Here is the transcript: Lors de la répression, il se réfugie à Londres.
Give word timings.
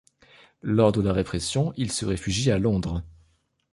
Lors 0.63 0.91
de 0.91 0.99
la 0.99 1.13
répression, 1.13 1.73
il 1.77 1.91
se 1.91 2.07
réfugie 2.07 2.49
à 2.49 2.57
Londres. 2.57 3.03